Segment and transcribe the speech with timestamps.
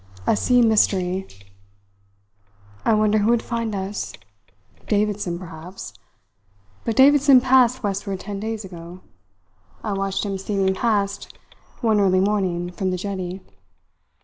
[0.25, 1.27] A sea mystery.
[2.85, 4.13] I wonder who would find us!
[4.87, 5.93] Davidson, perhaps;
[6.83, 9.01] but Davidson passed westward ten days ago.
[9.83, 11.37] I watched him steaming past
[11.81, 13.41] one early morning, from the jetty."